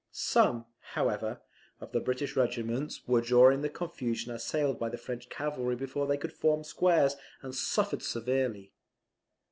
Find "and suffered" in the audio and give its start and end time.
7.43-8.01